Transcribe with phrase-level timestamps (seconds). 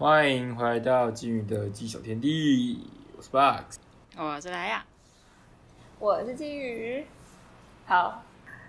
[0.00, 3.76] 欢迎回到金鱼的鸡手天地，我是 Box。
[4.16, 4.82] 我是莱雅，
[5.98, 7.04] 我是金鱼。
[7.84, 8.22] 好，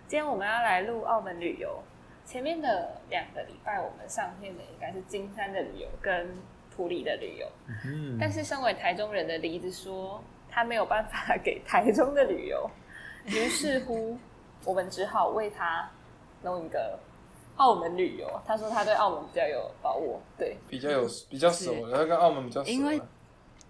[0.09, 1.81] 今天我们要来录澳门旅游。
[2.25, 6.27] 前面的两个礼拜，我们上线的应该是金山的旅游跟
[6.75, 7.47] 普里的旅游。
[7.85, 12.69] 嗯，但是身为台中人的梨子说，他没有办法给台中的旅游，
[13.27, 14.17] 于是乎，
[14.65, 15.89] 我们只好为他
[16.43, 16.99] 弄一个
[17.57, 18.41] 澳门旅游。
[18.45, 22.71] 他说他对澳门比较有把握，对，比较有比较熟，他跟澳门比较熟啊。
[22.71, 23.01] 因为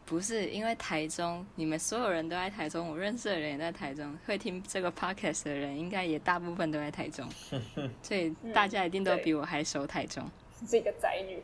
[0.05, 7.27] 不是因为台中，你们所有人都在台中，我认识的人也在台中，会听这个 podcast 的人应该也大部分都在台中，
[8.03, 10.23] 所以大家一定都比我还熟台中。
[10.67, 11.41] 是一个宅女。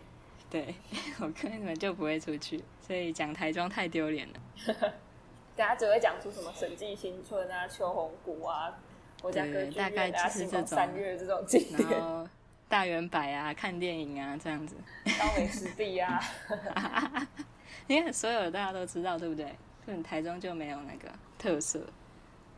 [0.49, 0.73] 对
[1.19, 4.39] 我根本就不会出去，所以讲台中太丢脸了。
[5.57, 8.77] 大家只会讲出什么审计新村啊、秋红谷啊、
[9.27, 12.27] 我家歌对，剧大概院啊、星光就是这种三月这种景然点，后
[12.69, 14.75] 大圆柏啊，看电影啊，这样子。
[15.19, 16.21] 当美食地啊。
[17.87, 19.53] 因为所有的大家都知道，对不对？
[19.85, 21.85] 就台中就没有那个特色，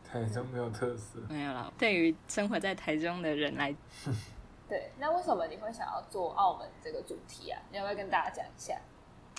[0.04, 1.72] 台中没有特色，没有啦。
[1.78, 3.74] 对于生活在台中的人来，
[4.68, 7.60] 对，那为什么你会想要做澳门这个主题啊？
[7.70, 8.76] 你要不要跟大家讲一下？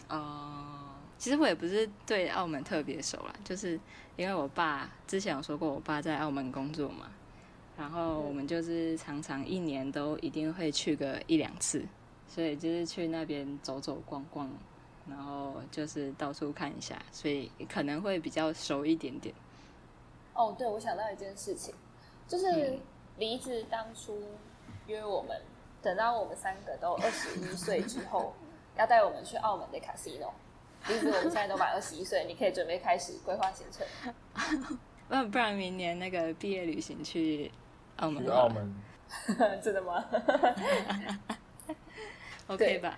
[0.08, 3.80] 哦、其实我也不是对澳门特别熟啦，就是
[4.16, 7.12] 因为我爸之前有说过，我爸在澳门工作嘛，
[7.82, 11.84] 然后我们就是常常一年都一定会去个一两次，
[12.28, 14.48] 所以就是去那边走走逛逛，
[15.10, 19.34] 然后就是到处看一下，所以可能会比较熟一点点。
[20.36, 21.74] 哦，对，我想到一件事情，
[22.28, 22.80] 就是嗯
[23.18, 24.16] 梨子当初
[24.86, 25.36] 约我们，
[25.82, 28.32] 等到我们三个都二十一岁之后，
[28.78, 30.30] 要带我们去澳门的 casino。
[30.88, 34.78] 梨子，我们现在都满二十一岁，你可以准备开始规划行程。
[35.10, 37.52] 那不然明年那个毕业旅行去
[38.02, 38.76] 澳门去澳门，
[39.64, 40.04] 真的吗？
[42.48, 42.96] OK 吧？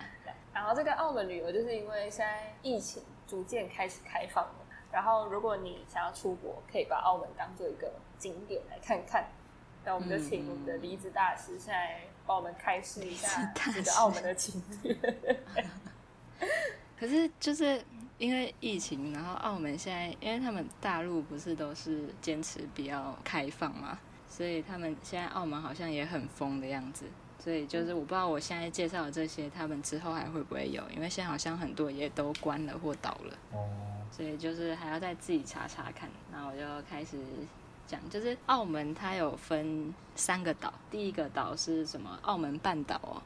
[0.52, 4.54] 然后这个澳门旅游，就是因为现在疫情逐渐开始开放了，
[4.90, 9.28] 然后如果你想要出国，可以把澳门当做一个景点来看看。
[9.86, 14.96] 那我们就请我们的离子大师现在帮我们开示一下这个澳门的景点。
[16.98, 17.84] 可是就是
[18.16, 23.98] 因为疫情，然后澳门现在，因为他们大陆不是都是坚持比较开放嘛，
[24.36, 27.04] 所以他们现在澳门好像也很疯的样子。
[27.38, 30.82] 所以就是我不知道我现在介绍的这些，他们之后还会不会有？
[30.90, 33.68] 因为现在好像很多也都关了或倒了，哦，
[34.10, 36.08] 所以就是还要再自己查查看。
[36.32, 37.16] 然后我就开始
[37.86, 42.18] 讲，就是澳门它有分三个岛，第一个岛是什么？
[42.22, 43.22] 澳门半岛哦，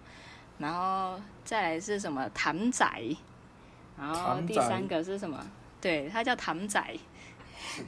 [0.58, 2.84] 然后再来是什么潭仔，
[3.96, 5.38] 然后第三个是什么？
[5.80, 6.82] 对，它叫潭仔，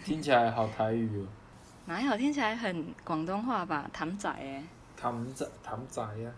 [0.05, 1.27] 听起来好台语哦，
[1.87, 3.89] 哪有听起来很广东话吧？
[3.93, 4.63] 潭仔哎，
[4.97, 6.31] 潭仔潭仔呀，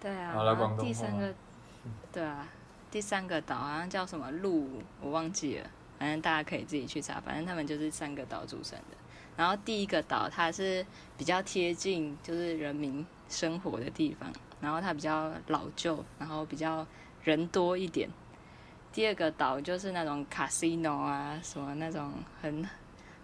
[0.00, 0.32] 对啊。
[0.32, 1.34] 好了然后广东话第三个，
[2.12, 2.48] 对啊，
[2.90, 8.96] 第三个岛好像叫什么鹿，我忘记了，反正大家可以自己去查，反正他们就是三个岛组成的。
[9.36, 10.84] 然后第一个岛它是
[11.16, 14.30] 比较贴近就是人民生活的地方，
[14.60, 16.86] 然后它比较老旧，然后比较
[17.22, 18.10] 人多一点。
[18.92, 22.12] 第二个岛就是那种 casino 啊，什么那种
[22.42, 22.68] 很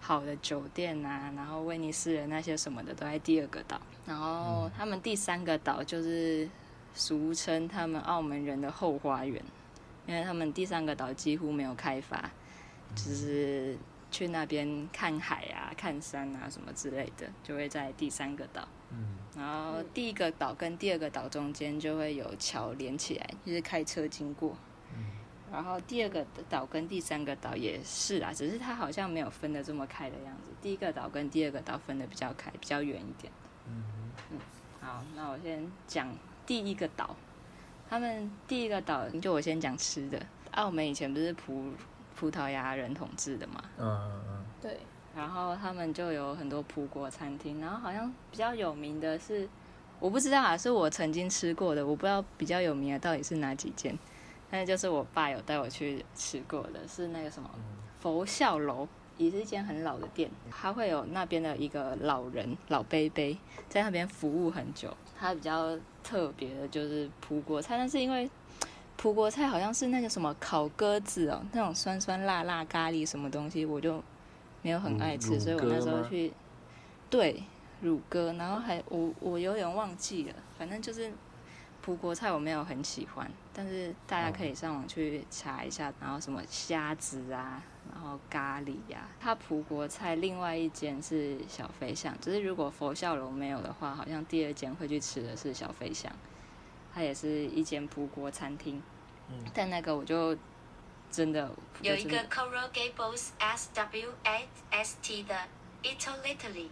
[0.08, 3.78] 好的酒店啊，然后威尼斯人那些什么的都在第二个岛。
[4.06, 6.48] 然后他们第三个岛就是
[6.94, 9.44] 俗称他们澳门人的后花园，
[10.06, 12.30] 因为他们第三个岛几乎没有开发，
[12.94, 13.76] 就是
[14.10, 18.66] 去那边看海啊、看山啊什么之类的，就会在第三个岛。
[18.90, 24.56] 嗯，然后第一个岛跟第二个岛中间就会有桥连起来，就是开车经过。
[25.50, 30.50] 然后第二个岛跟第三个岛也是啊，只是它好像没有分的这么开的样子。
[30.60, 33.32] 第一个岛跟第二个岛分的比较开，比较远一点。
[33.66, 33.84] 嗯
[34.30, 34.38] 嗯
[34.80, 36.08] 好，那我先讲
[36.46, 37.16] 第一个岛。
[37.90, 40.20] 他们第一个岛，就我先讲吃的。
[40.52, 41.72] 澳门以前不是葡
[42.14, 44.78] 葡萄牙人统治的嘛，嗯嗯对，
[45.14, 49.48] 然后他们就有很多葡国餐厅，然后好像比较有名的是，
[50.00, 53.96] 我不知道啊，是我曾经吃过的，我不知道比较有名的到底是哪几间，
[54.50, 57.50] 但是就是我爸有带我去吃过的，是那个什么
[58.00, 63.38] 佛笑楼，也是一间很老的店，他会有那边的一个老人老伯伯
[63.68, 68.30] 在那边服务很久，他比较特别的就是葡国菜，但是因为
[68.96, 74.02] 葡国菜好像是那个什么烤鸽子哦，那种酸酸辣辣咖喱什么东西，我就
[74.62, 76.32] 没有很爱吃，乳所以我那时候去，
[77.10, 77.42] 对
[77.80, 81.12] 乳鸽，然后还我我有点忘记了，反正就是
[81.80, 96.12] 葡国菜我没有很喜欢，但是大家可以上网去查一下，然后什么虾子啊，然后咖喱呀、它葡国菜另外一间是小飞象，只是如果佛笑楼没有的话，好像第二间会去吃的是小飞象，
[96.92, 98.82] 它也是一间葡国餐厅。
[99.30, 100.36] 嗯但那个我就
[101.10, 105.34] 真的有一个 Coral Gables S W A S T 的
[105.82, 106.68] Italy，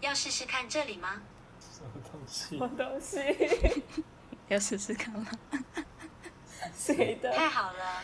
[0.00, 1.20] 要试试看这里吗？
[1.58, 3.18] 什么东西什么东西？
[4.48, 5.26] 要试试看吗？
[6.76, 7.30] 谁的？
[7.32, 8.02] 太好了，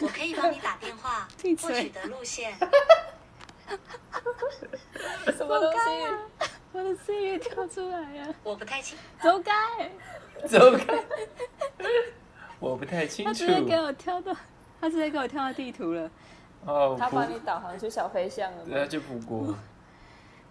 [0.00, 2.56] 我可以帮你打电话 闭嘴或取的路线。
[5.36, 6.48] 什么东西？
[6.72, 9.52] 我的声音跳出来了，我不太清，走开！
[10.46, 11.04] 走开！
[12.58, 13.46] 我不太清楚他直。
[13.46, 14.34] 接给我跳到，
[14.80, 16.10] 他直接给我跳到地图了。
[16.64, 18.70] 哦，他葡帮你导航去小飞象了吗？
[18.70, 19.54] 对啊，就葡国。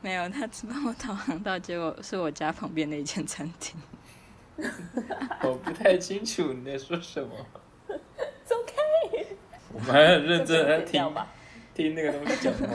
[0.02, 3.80] 没有，他只帮我导航到，结果是我家旁边的一间餐厅。
[5.44, 7.34] 我不太清楚你在说什么。
[8.44, 8.74] 走开！
[9.74, 11.14] 我们还很认真的在听。
[11.74, 12.66] 听那个东西讲话。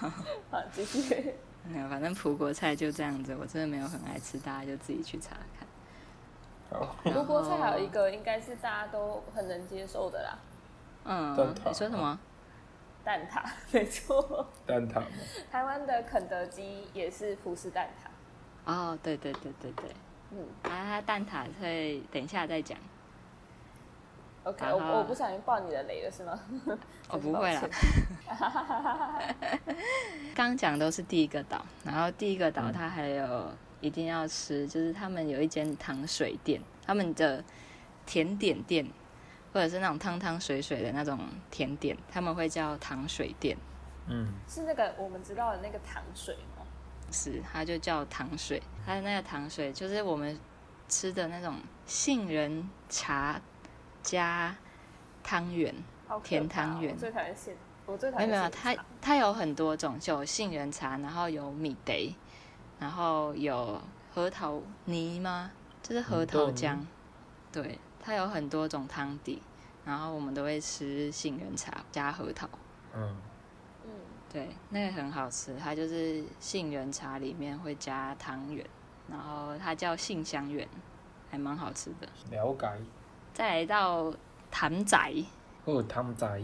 [0.50, 1.34] 好，继续。
[1.64, 5.66] 没有，反正葡国菜就这样子，我真的没有很爱吃，大家就自己去查看。
[6.68, 10.38] 好，不过菜还有一个应该是大家都很能接受的啦，
[11.04, 12.18] 嗯，你说什么？
[13.04, 14.48] 蛋挞，没错。
[14.66, 15.06] 蛋挞吗？
[15.50, 18.08] 台湾的肯德基也是葡式蛋挞。
[18.66, 19.90] 哦，对对对对对，
[20.32, 22.76] 嗯啊，蛋挞会等一下再讲。
[24.44, 26.38] ，OK，我我不小心爆你的雷了是吗？
[27.08, 27.70] 哦，不会啦真。
[30.34, 37.42] 刚 刚讲都是第一个岛，然后第一个岛嗯它还有一定要吃，就是他们有一间糖水店，他们的
[38.04, 38.84] 甜点店
[39.52, 41.18] 或者是那种汤汤水水的那种
[41.52, 43.56] 甜点，他们会叫糖水店，
[44.08, 46.55] 嗯，是那个我们知道的那个糖水吗？
[47.10, 50.38] 是它就叫糖水，它的那个糖水就是我们
[50.88, 51.56] 吃的那种
[51.86, 53.40] 杏仁茶
[54.02, 54.56] 加
[55.22, 55.74] 汤圆。
[56.22, 57.52] 甜汤圆最讨厌杏，
[57.84, 62.14] 我最讨没有没有，它它有很多种，就有杏仁茶，然后有米得，
[62.78, 63.82] 然后有
[64.14, 65.50] 核桃泥吗？
[65.82, 66.78] 就是核桃浆。
[67.50, 69.42] 对，它有很多种汤底，
[69.84, 72.48] 然后我们都会吃杏仁茶加核桃。
[72.94, 73.16] 嗯，嗯，
[74.36, 78.62] 对，那个很好吃，它就是杏仁茶里面会加汤圆，
[79.08, 80.68] 然后它叫杏香圆，
[81.30, 82.06] 还蛮好吃的。
[82.30, 82.68] 了解。
[83.32, 84.12] 再来到
[84.50, 84.98] 潭仔，
[85.64, 86.42] 哦，汤仔。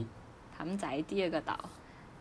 [0.57, 1.59] 潭仔第二个岛，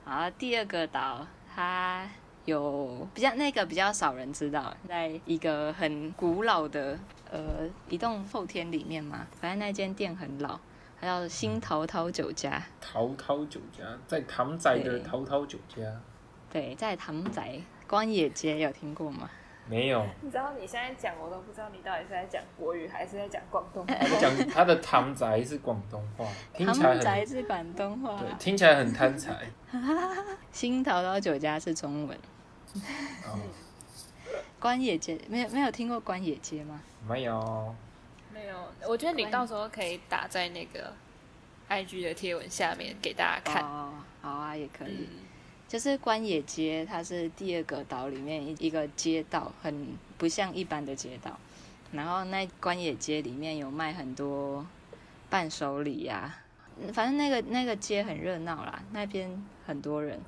[0.06, 1.26] 然后第二个岛
[1.56, 2.06] 它
[2.44, 7.00] 有比较那个比较少人知道，在一个很古老的
[7.32, 10.60] 呃一栋后天里面嘛，反正那间店很老，
[11.02, 15.82] 它叫新淘淘酒家，淘淘酒家，在唐仔的对淘淘酒家。
[16.52, 19.28] 对，在潭仔官野街有听过吗？
[19.68, 23.94] 没有，你知道你现在讲，我都不知道你到底是在讲国语还是在讲广东话。
[23.98, 29.48] 他讲他的唐仔是广东话， 听起来潭仔很是广东话，对，听起来很贪财。
[30.52, 32.18] 新淘淘酒家是中文。
[33.26, 33.40] 哦，
[34.60, 36.82] 关野街没有没有听过关野街吗？
[37.08, 37.76] 没有。
[38.42, 40.92] 没有，我觉得你到时候可以打在那个
[41.70, 43.64] IG 的贴文下面给大家看。
[43.64, 45.08] 哦，好啊，也可以。
[45.12, 45.20] 嗯，
[45.68, 51.38] 就是关野街，它是第二个岛里面一一个街道，很不像一般的街道。
[51.92, 54.66] 然后那关野街里面有卖很多
[55.30, 56.36] 伴手礼呀、
[56.94, 60.20] 反正那个那个街很热闹啦，那边很多人。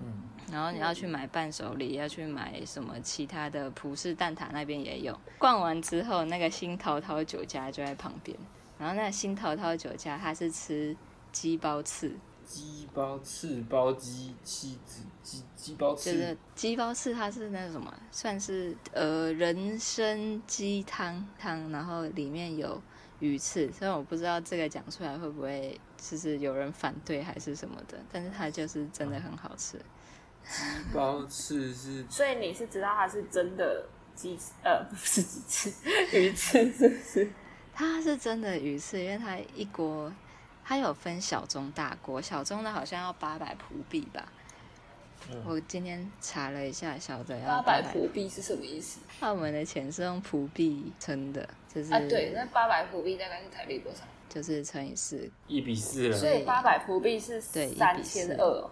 [0.00, 5.18] 嗯，然后你要去买伴手礼，要去买什么其他的葡式蛋挞那边也有。
[5.38, 8.36] 逛完之后，那个新淘淘酒家就在旁边。
[8.78, 10.96] 然后那个新淘淘酒家，它是吃
[11.30, 16.12] 鸡包翅，鸡包、翅包鸡、鸡子、鸡鸡包翅。
[16.12, 22.80] 就是鸡包翅，它是那什么，算是呃人参鸡汤汤，然后里面有
[23.18, 23.70] 鱼翅。
[23.70, 29.78] 虽然我不知道这个讲出来会不会就是有人反对还是什么的，但是它就是真的很好吃。
[30.42, 35.72] 鸡包翅是所以你是知道它是真的鸡翅，呃，不是鸡翅，
[36.12, 37.30] 鱼翅是不是？
[37.72, 40.12] 它是真的鱼翅，因为它一锅
[40.64, 44.32] 它有分小中大锅，小中的好像要八百葡币吧。
[45.30, 49.00] 嗯我今天查了一下，小的要八百百葡币是什么意思？
[49.20, 54.00] 澳门的钱是用葡币称的，就是、啊，对，那八百葡币大概是台币多少？
[54.28, 56.16] 就是乘以四，一比四了。
[56.16, 58.70] 所以八百葡币是对三千二。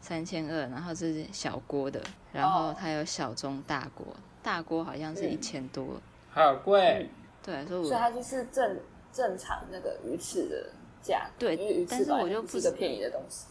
[0.00, 2.00] 三千二，然后是小锅的，
[2.32, 4.06] 然后哦它有小中大锅，
[4.42, 6.00] 大锅好像是嗯一千多，
[6.30, 7.08] 好贵。
[7.42, 8.78] 对，所以我所以它就是正
[9.12, 11.46] 正常那个鱼翅的价格。
[11.46, 13.46] 对但是我就不是个便宜的东西。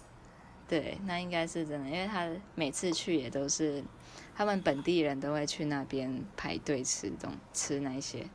[0.68, 3.82] 对，那应该是真的，因为他每次去也都是
[4.36, 8.28] 他们本地人都会去那边排队吃东吃那些，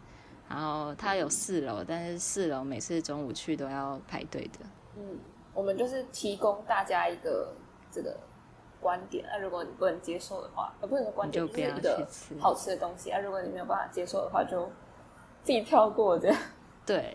[0.48, 4.60] 然后他有四楼，但是四楼每次中午去都要排队的。
[4.96, 5.18] 嗯，
[5.52, 7.54] 我们就是提供大家一个
[7.92, 8.18] 这个
[8.80, 9.24] 观点。
[9.30, 13.10] 那、如果你不能接受的话，呃，不能说观点，你就不要是一个去吃好吃的东西。
[13.10, 14.66] 啊，如果你没有办法接受的话，就
[15.44, 16.36] 自己跳过这样。
[16.84, 17.14] 对，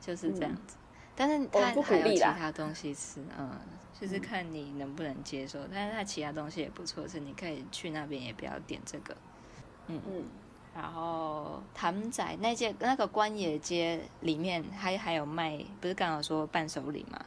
[0.00, 0.76] 就是这样子。
[1.14, 3.50] 但是嗯我不鼓它还有其他东西吃，嗯，
[4.00, 5.58] 就是看你能不能接受。
[5.72, 9.16] 但是它其他东西也不错是，你可以去那边也不要点这个。
[9.88, 10.24] 嗯嗯，
[10.76, 17.18] 然后潭仔那间那个关野街里面还还有卖，不是刚好说伴手礼嘛，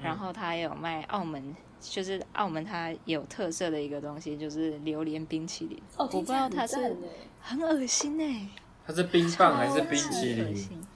[0.00, 5.80] 然后他也有卖澳门，就是澳门它有特色的一个东西，就是榴莲冰淇淋。
[5.96, 6.96] 哦，我不知道它是
[7.40, 8.48] 很恶心哎、
[8.86, 10.86] 它是冰棒还是冰淇淋？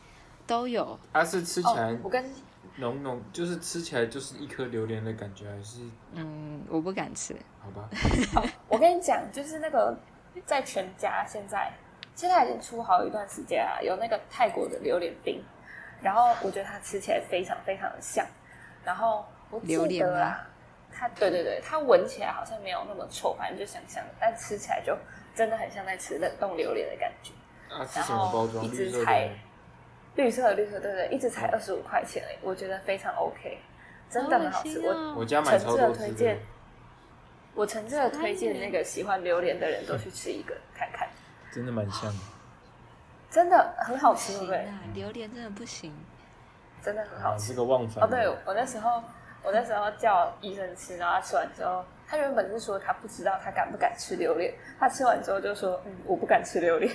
[0.46, 0.98] 都有。
[1.12, 2.24] 它是吃起来哦，我跟
[2.76, 5.80] 浓浓，就是吃起来就是一颗榴莲的感觉，还是
[6.14, 7.36] 嗯，我不敢吃。
[7.62, 7.88] 好吧？
[8.68, 9.96] 我跟你讲，就是那个
[10.46, 11.70] 在全家现在
[12.14, 15.42] 现在已经出好一段时间了，有那个泰国的榴莲冰，
[16.00, 18.26] 然后我觉得它吃起来非常非常的像，
[18.82, 20.48] 然后我记榴莲啊，
[20.92, 24.96] 它对对对，它闻起来好像没有那么臭，反正就香香的，但吃起来就
[25.34, 27.32] 真的很像在吃冷冻榴莲的感觉。
[27.72, 28.64] 啊，是什么包装？
[28.64, 29.34] 一直才的。
[30.16, 33.58] 绿色的绿色，对对，一直才二十五块钱而已，我觉得非常 OK，
[34.10, 34.80] 真的很好吃。
[34.80, 36.38] 我我家买诚挚的超多推荐，，
[37.54, 41.08] 我诚挚的推荐那个喜欢榴莲的人都去吃一个看看，
[41.52, 42.18] 真的蛮像的。
[43.30, 44.56] 真的很好吃，对不对？
[44.56, 45.94] 啊，榴莲真的不行。
[46.82, 47.54] 真的很啊，好吃这。
[47.54, 48.02] 个忘返。
[48.02, 49.00] 哦，对，我那时候
[49.42, 56.92] 我那时候叫医生吃，然后他吃完之后，他原本是说他不知道他敢不敢吃榴莲，他吃完之后就说，嗯，我不敢吃榴莲，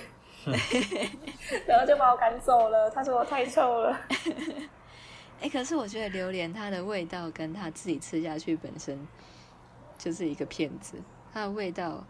[1.66, 2.90] 然后就把我赶走了。
[2.90, 3.98] 他说我太臭了。
[5.42, 9.06] 哎、可是我觉得榴莲它的味道跟它自己吃下去本身
[9.98, 10.96] 就是一个骗子，
[11.32, 12.02] 它的味道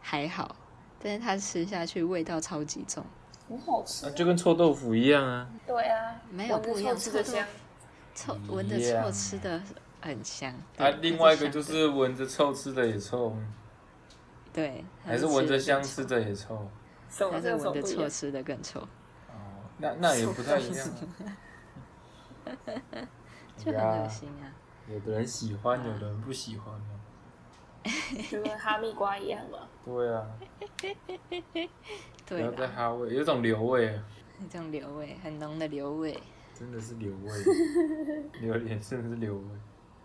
[0.00, 0.54] 还好，
[1.02, 3.04] 但是它吃下去味道超级重。
[3.48, 5.48] 很好吃啊，就跟臭豆腐一样啊。
[5.66, 7.44] 对啊，没有不一样臭吃的香。
[8.18, 9.62] 臭闻着臭吃的
[10.00, 10.52] 很香。
[10.76, 13.36] 啊，另外一个就是闻着臭吃的也臭，
[14.52, 16.68] 对，它还是闻着香吃的也臭。
[17.08, 17.82] 还是闻着？
[17.82, 20.98] 臭吃的更臭，哦，那那也不太一样啊。
[23.56, 24.52] 就很恶心啊。
[24.90, 26.90] 有的人喜欢，有的人不喜欢啊。
[28.30, 29.58] 就跟哈密瓜一样嘛。
[29.84, 30.26] 对啊，
[32.26, 34.02] 不对要再，哈味，有种硫味啊，
[34.50, 36.20] 这种硫味，很浓的硫味。
[36.58, 37.30] 真的是硫味，
[38.40, 39.44] 榴莲真的是硫味。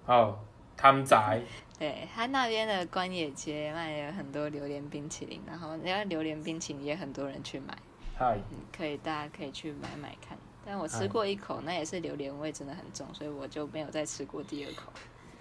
[0.05, 0.37] 哦，
[0.77, 1.41] 汤仔，
[1.79, 7.75] 对他那边的官野街卖了很多榴莲冰淇淋，然后那个榴莲冰淇淋也很多人去买，
[8.15, 10.37] 嗨，嗯，可以大家可以去买买看。
[10.65, 14.93] 但我吃过一口，那也是榴莲味真的很重，所以我就没有再吃过第二口。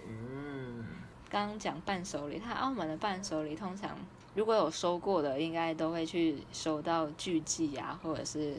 [0.07, 0.83] 嗯，
[1.29, 3.97] 刚刚讲伴手礼，它澳门的伴手礼通常
[4.35, 8.57] 如果有收过的，应该都会去收到巨记啊，或者是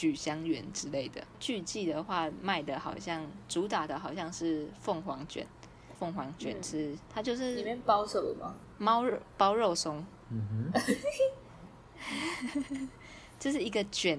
[0.00, 1.22] 举香园之类的。
[1.38, 5.46] 聚记的话，卖的好像主打的好像是凤凰卷，
[5.98, 8.54] 凤凰卷嗯是、它就是里面包什么吗？
[8.78, 10.80] 猫肉包肉松，嗯哼，
[13.38, 14.18] 就是一个卷，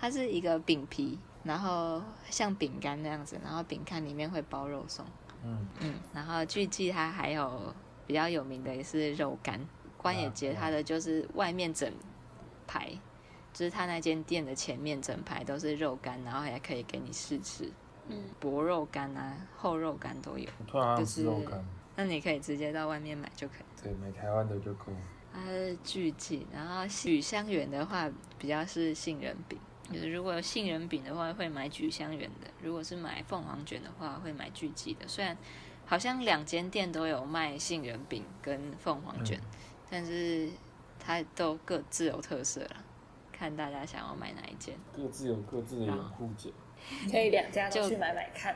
[0.00, 5.06] 它是一个饼皮，然后像饼干那样子，然后饼干里面会包肉松。
[5.44, 7.72] 嗯，嗯，然后聚记它还有
[8.04, 9.60] 比较有名的也是肉干，
[9.96, 11.88] 关野节它的就是外面整
[12.66, 12.90] 排，
[13.52, 17.70] 就是他那间店的前面整排都是肉干，然后还可以给你试吃，
[18.08, 21.64] 嗯，薄肉干啊、厚肉干都有，我突然好想吃肉干，
[21.96, 23.82] 那你可以直接到外面买就可以。
[23.82, 24.86] 对，买台湾的就够。
[25.32, 29.56] 它是巨记，然后举香园的话比较是杏仁饼，
[29.92, 35.06] 就是如果有杏仁饼的话会买举香园的，如果是买凤凰卷的话会买巨记的。
[35.06, 35.36] 虽然
[35.86, 39.40] 好像两间店都有卖杏仁饼跟凤凰卷，
[39.88, 40.48] 但是
[40.98, 42.82] 它都各自有特色啦，
[43.40, 44.74] 看大家想要买哪一件。
[44.94, 46.50] 各自有各自的拥护者。
[47.10, 48.54] 可以两家都就去买买看。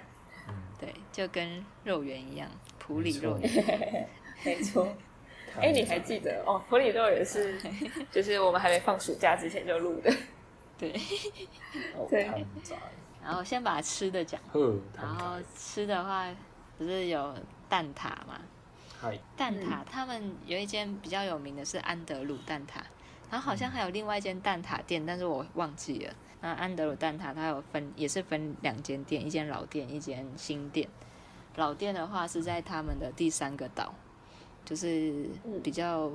[0.79, 2.47] 对，就跟肉圆一样，
[2.79, 4.09] 普里肉圆。
[4.45, 4.87] 没错。
[5.59, 6.63] 哎、你还记得哦？
[6.69, 7.59] 普里肉也是，
[8.13, 10.13] 就是我们还没放暑假之前就录的。
[10.77, 10.93] 对，
[11.97, 12.25] 哦对，
[13.25, 16.29] 然后先把吃的讲，然汤后，吃的话
[16.77, 17.35] 不是有
[17.71, 18.39] 蛋挞嘛？
[19.01, 22.81] 嗨，蛋挞，他们有一间比较有名的是安德鲁蛋挞，
[23.31, 26.15] 然后好像还有另外一间蛋挞店，但是我忘记了。
[26.41, 30.89] 那安德鲁蛋挞它有分，也是分两间店，一间老店，一间新店。
[31.57, 33.95] 老店的话是在他们的第三个岛，
[34.65, 35.27] 就是
[35.63, 36.11] 比较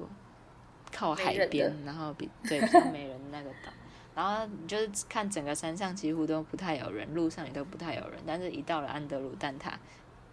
[0.91, 3.71] 靠海边，然后比对比较没人那个岛。
[4.15, 9.71] 然后你就是看整个山上几乎都不太有人，路上也都不太有人，但是一到了安德鲁蛋挞，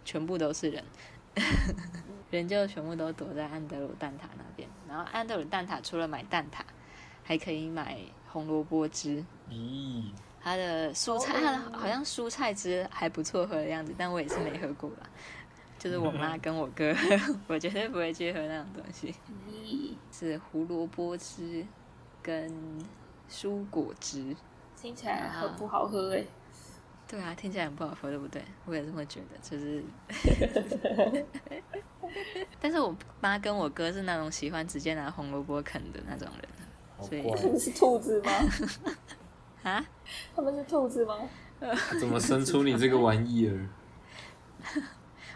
[0.03, 0.83] 全部都是人。
[2.31, 4.67] 人就全部都躲在安德鲁蛋挞那边。
[4.87, 6.61] 然后安德鲁蛋挞除了买蛋挞，
[7.23, 7.97] 还可以买
[8.29, 9.23] 红萝卜汁。
[9.49, 15.09] 咦，它的蔬菜，它的好像蔬菜汁还不错喝的样子，但我也是没喝过啦。
[15.79, 16.91] 就是我妈跟我哥，
[17.47, 19.13] 我绝对不会去喝那种东西。
[19.47, 21.63] 咦，是胡萝卜汁
[22.23, 22.51] 跟
[23.29, 24.35] 蔬果汁，
[24.75, 26.23] 听起来很不好喝哎。
[27.07, 28.43] 对啊，听起来很不好喝，对不对？
[28.65, 29.83] 我也这么觉得，就是。
[32.67, 38.31] 但是我妈跟我哥是那种喜欢直接拿红萝卜啃的那种人，所以他们 是兔子吗？
[39.63, 39.85] 啊？
[40.35, 41.15] 他们是兔子吗？
[41.97, 43.69] 怎么生出你这个玩意儿？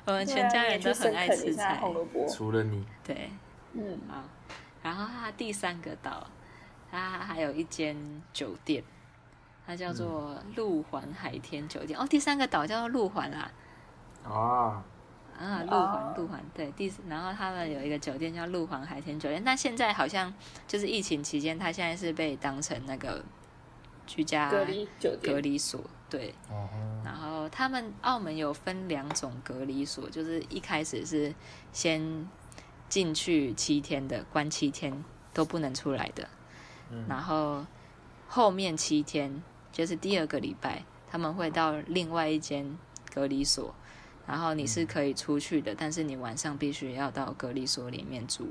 [0.03, 2.85] 我们全家人都很爱吃菜，红萝卜，除了你。
[3.01, 3.31] 对，
[3.71, 4.21] 嗯，好。
[4.83, 6.27] 然后它第三个岛，
[6.91, 7.95] 它还有一间
[8.33, 8.83] 酒店，
[9.65, 11.97] 它叫做鹿环海天酒店。
[11.97, 13.50] 哦，第三个岛叫做鹿环啦。
[14.25, 14.83] 啊。
[15.41, 20.31] 啊，鹿环，鹿环，对，第然后他们有一个酒店叫鹿环海天酒店，但现在好像
[20.67, 23.24] 就是疫情期间，它现在是被当成那个
[24.05, 26.36] 居家隔离酒店、隔离所，对。
[27.03, 31.33] 然后他们澳门有分两种隔离所，就是一开始是
[31.74, 32.29] 先
[32.88, 36.29] 进去七天的，关七天都不能出来的，
[37.07, 37.65] 然后
[38.27, 42.77] 后面七天就是第二个礼拜，他们会到另外一间
[43.13, 43.74] 隔离所。
[44.28, 48.50] 然后你是可以出去的，但是你晚上必须要到隔离所里面住。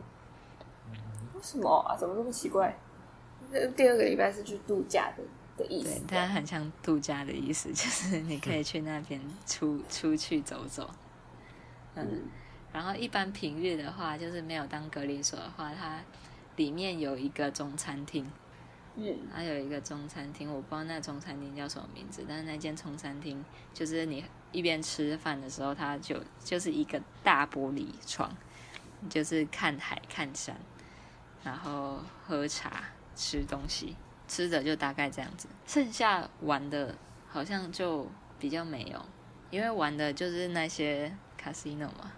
[1.34, 1.96] 为什么啊？
[1.96, 2.76] 怎么这么奇怪？
[3.76, 5.22] 第二个礼拜是去度假的
[5.56, 6.00] 的意思。
[6.06, 10.90] 对，它很像度假的意思，就是你可以去那边出出去走走。
[11.94, 12.24] 嗯，
[12.72, 16.00] 然后一般平日的话，就是没有当隔离所的话，它
[16.56, 18.30] 里面有一个中餐厅。
[18.96, 24.24] 嗯，它有一个中餐厅，我不知道那中餐厅叫什么名字，但是那间中餐厅就是你。
[24.52, 28.30] 一边吃饭的时候，他就就是一个大玻璃窗，
[29.08, 30.56] 就是看海看山，
[31.44, 35.48] 然后喝茶吃东西，吃的就大概这样子。
[35.66, 36.94] 剩下玩的
[37.28, 38.06] 好像就
[38.38, 39.00] 比较没有，
[39.50, 42.12] 因为玩的就是那些 casino 嘛。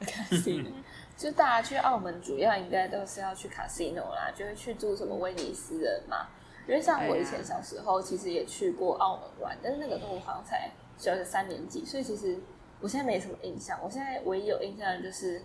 [0.00, 0.72] casino
[1.16, 6.26] 就大家去澳门主要应该都是要去 casino 啦，就会去住什么威尼斯人嘛。
[6.66, 10.70] 因为像我以前小时候其实也去过澳门玩，但是那个时候好像才。
[10.98, 12.36] 小学三年级，所以其实
[12.80, 13.78] 我现在没什么印象。
[13.82, 15.40] 我现在唯一有印象的就是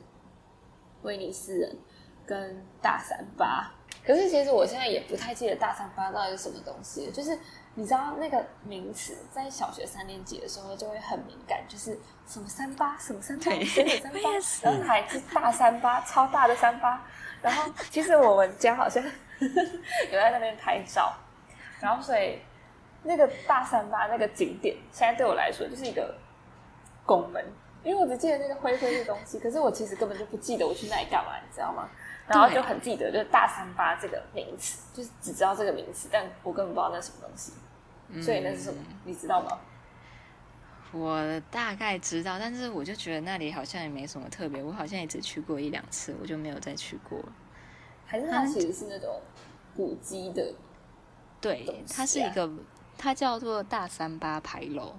[1.03, 1.77] 威尼斯人
[2.25, 3.71] 跟大三巴。
[4.03, 7.09] 可是其实我现在也不太记得大三巴到底是什么东西。
[7.11, 7.37] 就是
[7.75, 14.19] 你知道那个名词，在小学三年级的时候就会很敏感，就是什么三八，什么三八，什么三八，
[14.63, 17.05] 然后还是大三八，超大的三八。
[17.41, 19.03] 然后其实我们家好像
[19.39, 21.13] 有在那边拍照，
[21.79, 22.39] 然后所以。
[23.03, 26.15] 那个大三巴那个景点，现在对我来说就是一个
[27.05, 27.45] 拱门，
[27.83, 31.89] 因为我只记得那个灰灰的东西，可是我其实根本就不记得我去那里干嘛，你知道吗？
[32.25, 37.51] 然后就很记得就是大三巴这个名词，就是只知道这个名词，但我根本不知道那是什么东西，
[38.23, 38.81] 所以那是什么？
[39.03, 39.59] 你知道吗？
[40.93, 47.33] 我大概知道，但是我就觉得那里好像也没什么特别，我好像也只去过一两次，我就没有再去过了。
[48.05, 49.19] 还是它其实是那种
[49.75, 50.53] 古迹的？
[51.41, 52.49] 对，它是一个。
[53.03, 54.95] 它叫做大三八牌楼，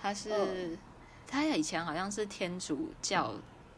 [0.00, 0.78] 它是
[1.26, 3.34] 它以前好像是天主教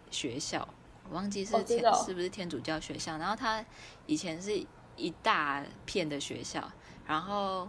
[0.09, 0.68] 学校，
[1.09, 3.18] 我忘记是天是不是天主教学校。
[3.18, 3.64] 然后它
[4.07, 6.70] 以前是一大片的学校，
[7.09, 7.68] 然后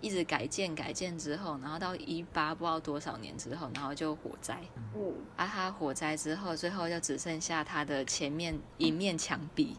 [0.00, 4.56] 一直改建改建之后，然后到一八不知道多少年之后，然后就火灾。
[4.94, 9.76] 嗯，啊，它火灾之后，最后就只剩下它的前面一面墙壁，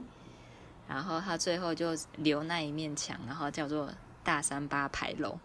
[0.90, 3.90] 然后它最后就留那一面墙，然后叫做
[4.26, 5.40] 大三八牌楼。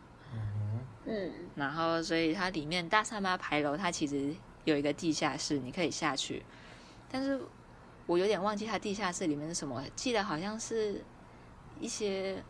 [1.08, 6.44] 嗯，然后所以它里面大三巴牌楼，它其实有一个地下室，你可以下去。
[7.10, 7.40] 但是
[8.06, 11.02] 我有点忘记它地下室里面是什么，记得好像是
[11.80, 12.42] 一些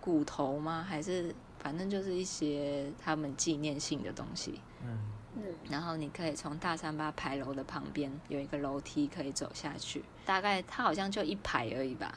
[0.00, 0.86] 骨头吗？
[0.88, 4.60] 还是反正就是一些他们纪念性的东西。
[4.84, 4.98] 嗯
[5.34, 5.42] 嗯。
[5.68, 12.14] 然后你可以从大三巴牌楼的旁边有一个楼梯可以走下去，大概它好像就一排而已吧，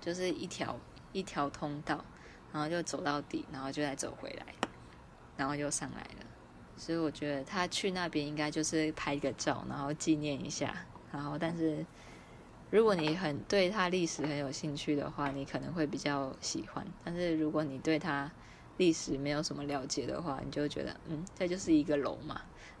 [0.00, 0.78] 就是一条
[1.12, 2.04] 一条通道，
[2.52, 4.46] 然后就走到底，然后就再走回来。
[5.36, 6.26] 然后又上来了，
[6.76, 10.74] 所以我觉得他去那边应该就是拍个照，然后纪念一下。
[11.12, 11.84] 然后，但是
[12.70, 16.84] 如果你很对他历史很有兴趣的话，你可能会比较喜欢。
[17.04, 18.30] 但是如果你对他
[18.76, 22.42] 历史没有什么了解的话，你就觉得嗯，这就是一个楼嘛。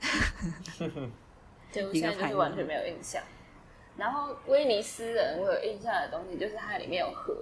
[1.72, 3.22] 对，我现在就是完全没有印象。
[3.96, 7.34] 然后威尼斯人，我有印象的东西就是它里面有河，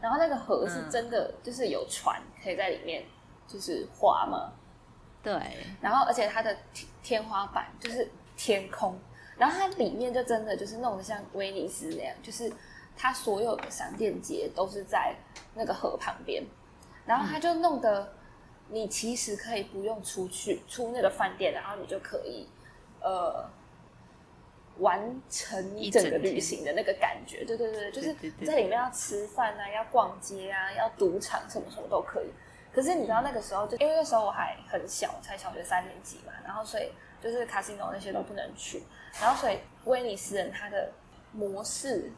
[0.00, 3.04] 然后那个河是真的，就是有船可以在里面。
[3.52, 4.50] 就是滑嘛，
[5.22, 5.34] 对，
[5.80, 8.98] 然后而且它的天天花板就是天空，
[9.36, 12.50] 然后它里面就真的就是弄得像威尼斯那样，就是
[12.96, 15.14] 它所有的商店街都是在
[15.54, 16.42] 那个河旁边，
[17.04, 18.14] 然后它就弄得
[18.68, 22.48] 你其实可以不用出去出那个饭店，然后你就可以
[23.02, 23.44] 呃
[24.78, 27.44] 完成一整个旅行的那个感觉。
[27.44, 28.14] 对对对，就是
[28.46, 32.26] 在里面要吃饭啊，要逛街啊，要赌场什么什么都可以。
[32.72, 38.82] 可是你知道那个时候就，因为那时候我还很小，才小学三年级嘛，然后所以就是 casino 那些都不能去，
[39.20, 40.90] 然后所以威尼斯人他的
[41.32, 42.10] 模式，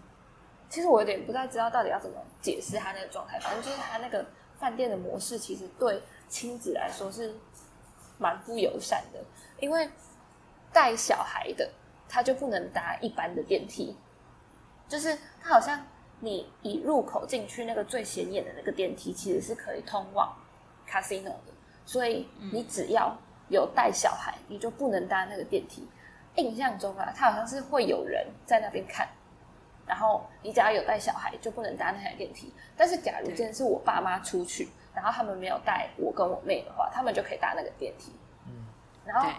[0.70, 4.24] 其实我有点不太知道到底要怎么解释他那个状态，反正就是他那个
[4.58, 7.34] 饭店的模式，其实对亲子来说是
[8.18, 9.18] 蛮不友善的，
[9.58, 9.90] 因为
[10.72, 11.68] 带小孩的
[12.08, 13.96] 他就不能搭一般的电梯，
[14.88, 15.84] 就是他好像
[16.20, 20.34] 你一入口进去那个最显眼的那个电梯，其实是可以通往
[20.88, 21.52] casino 的，
[21.84, 23.16] 所以你只要
[23.48, 25.88] 有带小孩，你就不能搭那个电梯。
[26.36, 29.08] 印象中啊，他好像是会有人在那边看，
[29.86, 32.52] 然后你只要有带小孩就不能搭那台电梯。
[32.76, 38.12] 但是假如对今天是我爸妈出去，然后他们没有带我跟我妹的话，他们就可以搭那个电梯。
[38.48, 38.66] 嗯，
[39.04, 39.30] 然后，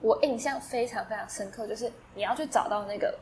[0.00, 3.18] 我印象非常非常深刻，就是你要去找到那个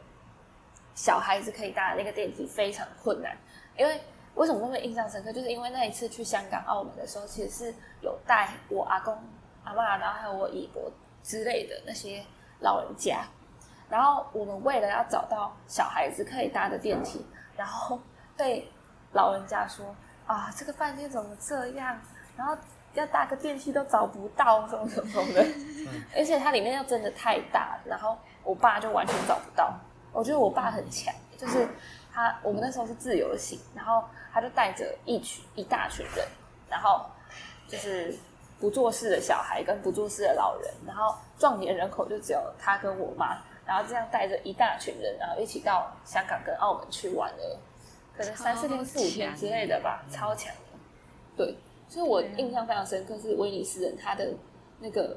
[0.97, 3.37] 小孩子可以搭的那个电梯非常困难，
[3.79, 4.01] 因为
[4.35, 5.33] 为什么那么印象深刻？
[5.33, 9.17] 就是因为那一次去香港、澳门的时候，其实是有带我阿公、
[9.65, 10.91] 阿妈，然后还有我姨伯
[11.23, 12.23] 之类的那些
[12.61, 13.25] 老人家，
[13.89, 17.25] 然后我们为了要找到小孩子可以搭的电梯，
[17.57, 17.99] 然后
[18.37, 18.69] 被
[19.13, 19.95] 老人家说
[20.27, 21.99] 啊，这个饭店怎么这样？
[22.37, 22.57] 然后
[22.95, 25.47] 要搭个电梯都找不到，什么什么什么的。
[26.17, 29.73] 而且它里面又真的太大，然后我爸就完全找不到。
[30.13, 31.69] 我觉得我爸很强，就是
[32.15, 36.25] 他我们那时候是自由行，然后他就带着一群一大群人，
[36.71, 37.05] 然后
[37.67, 38.17] 就是
[38.61, 47.59] 不做事的小孩跟不做事的老人，然后壮年人口就只有他跟我妈，然后这样带着一大群人，然后一起到香港跟澳门去玩了，
[48.17, 50.61] 可能三四天、四五天之类的吧，超强的。
[51.37, 54.33] 对，所以我印象非常深刻是威尼斯人他的
[54.79, 55.17] 那个，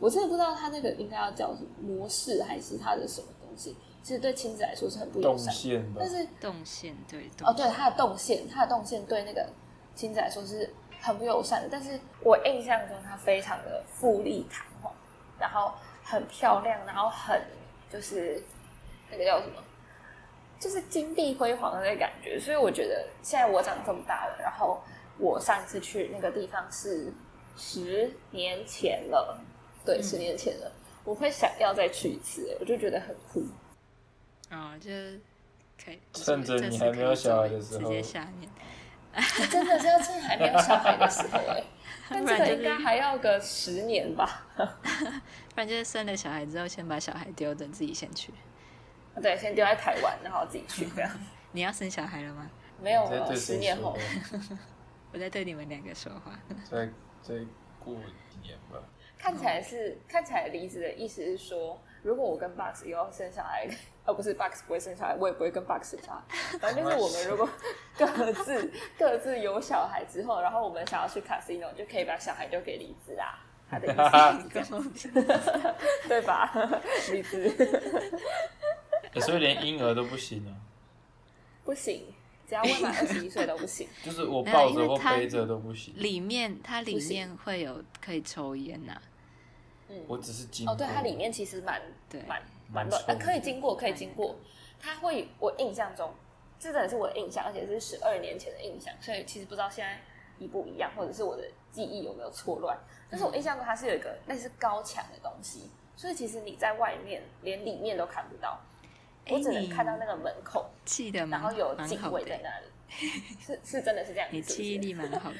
[0.00, 3.76] 我真的不知道他那个应该要叫什么模式，还是他的什么东西。
[4.02, 5.54] 其实对亲子来说是很不友善
[5.96, 9.48] 但，是动线对动哦，对，它的动线，它的动线对那个
[9.94, 10.68] 亲子来说是
[11.00, 11.68] 很不友善的。
[11.70, 14.92] 但是我印象中它非常的富丽堂皇，
[15.38, 17.40] 然后很漂亮，然后很
[17.90, 18.42] 就是
[19.10, 19.62] 那个叫什么，
[20.58, 22.40] 就是金碧辉煌的那个感觉。
[22.40, 24.82] 所以我觉得现在我长这么大了，然后
[25.18, 27.12] 我上一次去那个地方是
[27.56, 29.38] 十年前了，
[29.84, 30.72] 对，嗯十年前了。
[31.04, 33.44] 我会想要再去一次，我就觉得很酷。
[34.52, 35.20] 哦，就是
[35.82, 38.48] 可以趁着你还没有小孩的时候直接下面，
[39.50, 41.64] 真的是要趁还没有小孩的时候哎、
[42.08, 44.46] 但这个应该还要个十年吧？
[44.54, 48.32] 不然就是生了小孩之后先把小孩丢，等自己先去。
[49.20, 51.10] 对，先丢在台湾，然后自己去这样。
[51.52, 52.50] 你要生小孩了吗？
[52.80, 53.96] 没有十年后，
[55.12, 56.38] 我在对你们两个说话。
[56.70, 56.86] 再
[57.22, 57.34] 再
[57.78, 57.94] 过
[58.28, 58.78] 几年吧。
[59.18, 63.68] 看起来是看起来离子的意思是说，如果我跟 Box 以后生小孩，
[64.04, 66.22] 而 不是 Box 不会生小孩，我也不会跟 Box 生小孩。
[66.58, 67.48] 反正就是我们如果
[67.96, 73.38] 各自 各自有小孩之后，然后我们想要去 casino，就可以把小孩丢给李子啊。
[73.70, 73.94] 他的意
[74.62, 75.08] 思
[76.06, 76.52] 对吧？
[77.10, 77.48] 李子
[79.14, 80.52] 欸所以连婴儿都不行啊，
[81.64, 82.04] 不行，
[82.46, 83.88] 只要未满二十一岁都不行。
[84.02, 85.94] 就是我抱着或背着都不行。
[85.96, 89.00] 里面它里面会有可以抽烟呐、
[89.92, 92.40] 嗯，我只是经哦，对，它里面其实蛮对蛮
[92.72, 94.34] 蛮蛮乱，的可以经过，可以经过。
[94.80, 96.10] 它会，我印象中，
[96.58, 100.00] 这真的是我的印象，而且是十二年前的印象，所以其实不知道现在
[100.38, 102.76] 一不一样，或者是我的记忆有没有错乱。
[103.10, 108.58] 但是我印象中它是有一个类似高墙的东西，所以其实你在外面连里面都看不到，
[109.28, 112.66] 我只能看到那个门口，记得蛮然后有警卫在那里。
[113.40, 115.38] 是是真的是这样子，你记忆力蛮好的。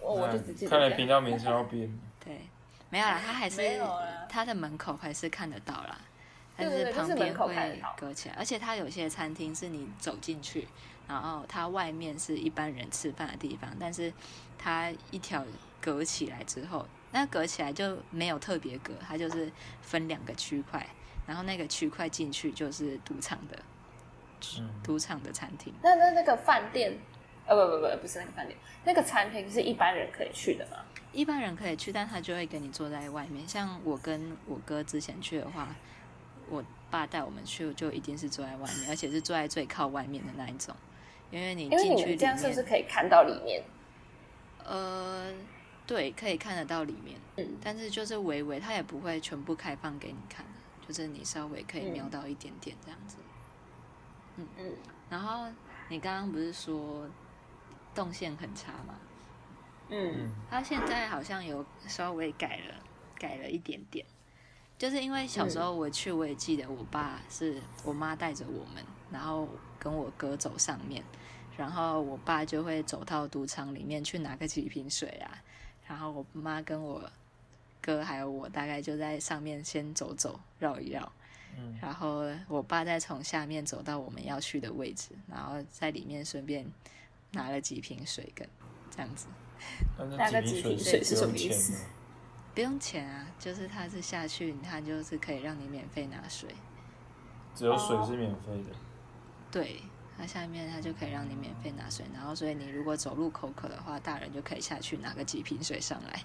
[0.00, 1.98] 我我就只记得看来频道名称要变。
[2.24, 2.40] 对，
[2.92, 4.26] 没有啦， 它还是没有啦。
[4.28, 5.98] 它的门口还是看得到啦，
[6.54, 10.68] 但是旁边会隔起来，而且它有些餐厅是你走进去，
[11.08, 14.12] 然后它外面是一般人吃饭的地方，但是
[14.58, 15.42] 它一条
[15.80, 19.50] 隔起来之后，那隔起来就没有特别隔，它就是
[19.80, 20.86] 分两个区块，
[21.26, 23.58] 然后那个区块进去就是赌场的
[24.58, 25.72] 嗯，赌场的餐厅。
[25.82, 26.92] 那那那个饭店，
[27.46, 30.78] 呃，不不不，不是那个饭店，那个餐厅是一般人可以去的吗？
[31.12, 33.46] 一般人可以去，但他就会跟你坐在外面。
[33.46, 35.74] 像我跟我哥之前去的话，
[36.48, 40.74] 我爸带我们去，就一定是坐在外面，而且是坐在最靠外面的那一种，
[41.30, 43.62] 因为你进去里你们这样是不是，可以看到里面？
[44.64, 45.30] 呃，
[45.86, 50.46] 对，可以看得到里面，嗯但是就是微微，它也不会全部开放给你看，
[50.86, 53.16] 就是你稍微可以瞄到一点点这样子。
[54.36, 54.72] 嗯嗯，
[55.10, 55.46] 然后
[55.88, 57.06] 你刚刚不是说
[57.94, 58.94] 动线很差嘛？
[59.88, 62.74] 嗯，他现在好像有稍微改了，
[63.18, 64.06] 改了一点点，
[64.78, 69.46] 就是因为小时候我去，我也记得我爸是我妈带着我们，然后
[69.78, 71.04] 跟我哥走上面，
[71.58, 75.42] 然后我爸就会走到赌场里面去拿个几瓶水啊，
[75.86, 77.10] 然后我妈跟我
[77.82, 81.12] 哥还有我大概就在上面先走走绕一绕，
[81.58, 86.64] 嗯，然后我爸再从下面走到我们要去的位置，然后在里面顺便
[87.32, 88.48] 拿了几瓶水跟
[88.90, 89.26] 这样子，
[90.16, 91.84] 拿个几几瓶瓶水是什么意思
[92.54, 96.48] 不用钱啊，就是他是下去，他就是可以让你免费拿水。
[97.54, 98.76] 只有水是免费的。
[99.50, 99.82] 对，
[100.16, 106.22] 它下面它就可以让你免费拿水，然后所以你如果走路口渴的话，大人就可以下去拿个几瓶水上来。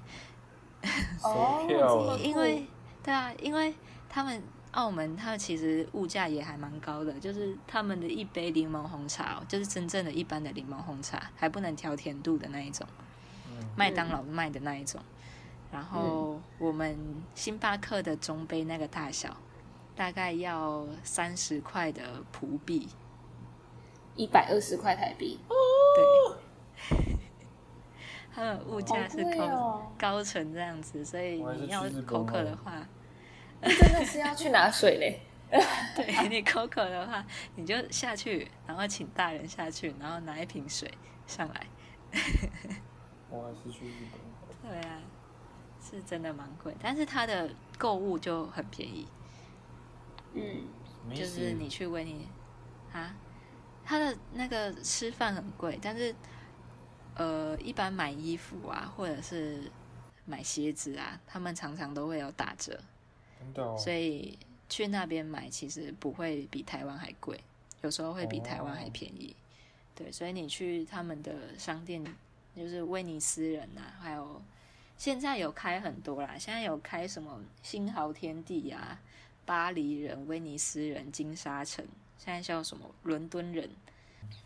[1.24, 2.66] 哦，因为
[3.04, 3.74] 对啊，因为
[4.08, 4.42] 他们
[4.78, 12.88] 澳门，它其实物价也还蛮高的，就是他们的一杯柠檬红茶、哦，就是真正的一般的柠檬红茶，还不能调甜度的那一种，
[13.48, 13.68] 嗯。
[13.76, 15.02] 麦当劳卖的那一种。
[15.72, 16.96] 然后我们
[17.34, 19.36] 星巴克的中杯那个大小，
[19.96, 22.88] 大概要三十块的葡币。
[24.16, 25.40] 一百二十块台币，
[25.96, 26.98] 对，
[28.34, 29.92] 他们物价是高、哦。
[29.98, 32.88] 高成这样子，所以你要口渴的话，
[33.62, 35.22] 真的是要去拿水嘞。
[35.96, 40.92] 对 你口渴的话，你就下去，然后请大人下去，然后拿一瓶水
[41.26, 41.68] 上来。
[43.30, 44.72] 我还是去日本。
[44.72, 45.00] 对啊，
[45.82, 49.08] 是真的蛮贵，但是它的购物就很便宜，
[50.34, 52.28] 嗯，就是你去威尼
[52.92, 53.16] 啊，
[53.86, 56.14] 它的那个吃饭很贵，但是
[57.16, 59.72] 呃，一般买衣服啊，或者是
[60.26, 62.78] 买鞋子啊，他们常常都会有打折，
[63.40, 63.78] 真的哦。
[63.78, 64.38] 所以
[64.70, 67.40] 去那边买其实不会比台湾还贵，
[67.82, 69.36] 有时候会比台湾还便宜。
[69.96, 72.04] 对，所以你去他们的商店，
[72.56, 74.42] 就是威尼斯人呐、还有
[74.98, 79.00] 现在有开很多啦，现在有开什么新豪天地啊、
[79.46, 81.84] 巴黎人、威尼斯人、金沙城，
[82.18, 83.70] 现在叫什么伦敦人，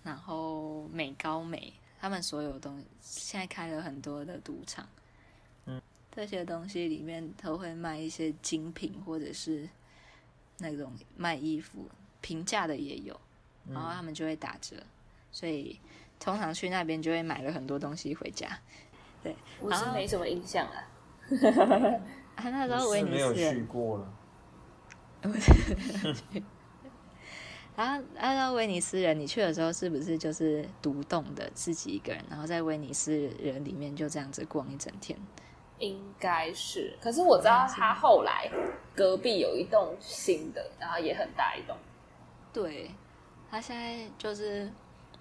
[0.03, 4.87] 然后美高美，他们所有东西现在开了很多的赌场。
[6.11, 9.67] 这些东西里面都会卖一些精品，或者是
[10.57, 11.87] 那种卖衣服
[12.19, 13.19] 平价的也有，
[13.67, 14.75] 嗯然后他们就会打折，
[15.31, 15.79] 所以
[16.19, 18.59] 通常去那边就会买了很多东西回家。
[19.23, 20.83] 对我是没什么印象啊。
[22.35, 24.13] 啊，那时候威尼斯没有去过了。
[27.75, 35.17] 然后按照威尼斯人，你去的时候是不是就是独栋的自己一个人，然后在威尼斯人里面就这样子逛一整天？
[35.81, 38.49] 应该是，可是我知道他后来
[38.95, 41.75] 隔壁有一栋新的，然后也很大一栋。
[42.53, 42.91] 对，
[43.49, 44.71] 他现在就是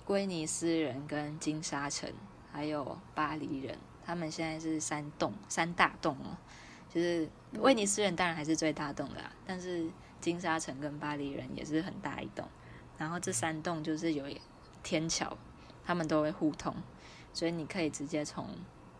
[0.06, 2.08] 威尼斯人跟金沙城
[2.52, 6.36] 还有巴黎人，他们现在是三栋三大栋哦。
[6.92, 7.28] 就是
[7.60, 9.88] 威尼斯人当然还是最大栋的啦，但是
[10.20, 12.46] 金沙城跟巴黎人也是很大一栋。
[12.98, 14.26] 然后这三栋就是有
[14.82, 15.38] 天桥，
[15.84, 16.74] 他们都会互通，
[17.32, 18.46] 所以你可以直接从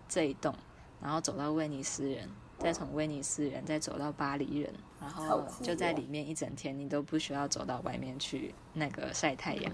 [0.08, 0.54] 这一栋，
[1.02, 9.72] 然后走到威尼斯人，再从威尼斯人再走到巴黎人，然后就在哦里面一整天，你都不需要走到外面去那个晒太阳。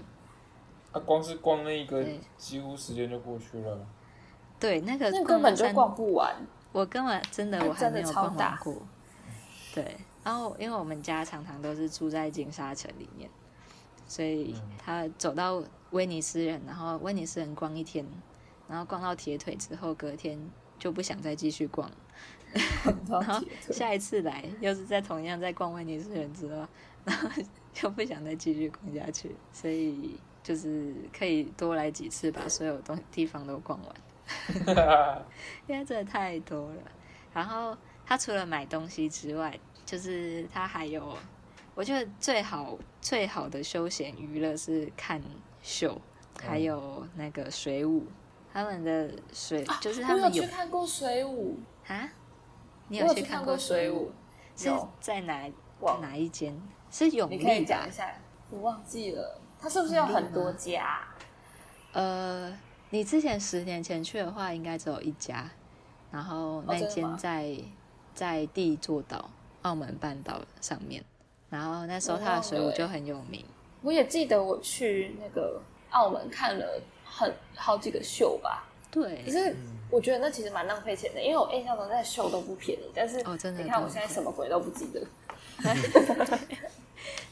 [0.91, 2.05] 啊，光是逛那一个，
[2.37, 3.85] 几乎时间就过去了。
[4.59, 6.35] 对，那个那根本就逛不完。
[6.71, 8.75] 我根本真的我还没有逛完过。
[9.73, 13.29] 对，然后因为我们家常常都是住在金沙城里面，
[14.07, 15.61] 所以嗯他走到
[15.91, 18.05] 威尼斯人，然后威尼斯人逛一天，
[18.67, 20.39] 然后逛到铁腿之后，隔天
[20.77, 21.95] 就不想再继续逛了。
[22.83, 26.67] 然 然后下一次来又是在同样在逛威尼斯人之后，
[27.03, 27.29] 然后
[27.73, 33.95] 就不想再继续逛下去，所以就是可以多来几次，把所有东地方都逛完。
[35.67, 36.81] 因为真的太多了。
[37.33, 41.15] 然后他除了买东西之外，就是他还有，
[41.75, 45.21] 我觉得最好最好的休闲娱乐是看
[45.61, 46.01] 秀，
[46.41, 48.05] 还有那个水舞。
[48.57, 52.09] 他们的水就是他们有去看过水舞，啊，
[52.87, 54.11] 你有去看过水水舞，
[54.55, 55.47] 是在哪
[56.01, 56.59] 哪一间？
[56.89, 57.67] 是永你可以利吧？
[57.67, 57.91] 讲一？
[57.91, 58.11] 下，
[58.49, 61.07] 我忘记了，它是不是有很多家？
[61.93, 62.51] 呃，
[62.89, 65.47] 你之前十年前去的话，应该只有一家，
[66.09, 67.55] 然后那间在、
[68.15, 69.29] 在第一座岛
[69.61, 71.05] 澳门半岛上面，
[71.51, 73.45] 然后那时候它的水舞就很有名。
[73.83, 79.55] 我也记得我去那个澳门看了很好几个秀吧，对可，是
[79.89, 85.05] 我觉得那其实蛮浪费钱的，因为我印象中那秀都不便宜，但是哦真的你看我现在什么鬼都不记得。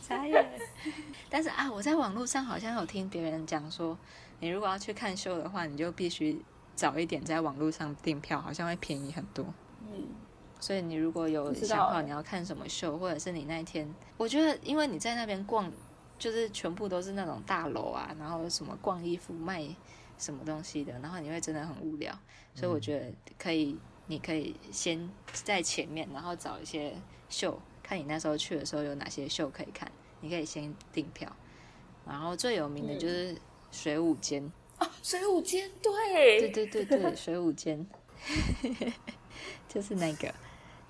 [0.01, 0.45] 傻眼。
[1.29, 3.97] 但是啊，我在网络上好像有听别人讲说，
[4.39, 6.39] 你如果要去看秀的话，你就必须
[6.75, 9.45] 早一点在网络上订票，好像会便宜很多。
[9.91, 10.07] 嗯，
[10.59, 15.69] 所以你如果有想好欸你要看什么秀，或者是你那一天，我觉得因为你在那边逛，
[16.17, 19.63] 就是全部都是那种大楼啊，然后什么逛衣服卖
[20.17, 22.17] 什么东西的，然后你会真的很无聊，
[22.53, 26.93] 所以我觉得可以，你可以先在前面，然后找一些
[27.29, 31.29] 秀，看你那时候去的时候有哪些秀可以看，你可以先订票。
[32.05, 33.35] 然后最有名的就是
[33.71, 34.51] 水舞间，
[35.01, 37.85] 水舞间，对对对对对，水舞间，
[39.67, 40.33] 就是那个，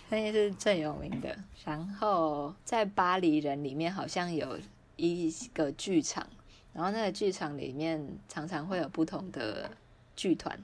[0.09, 1.35] 那也是最有名的。
[1.63, 4.59] 然后在巴黎人里面好像有
[4.95, 6.27] 一个剧场，
[6.73, 9.69] 然后那个剧场里面常常会有不同的
[10.15, 10.57] 剧团，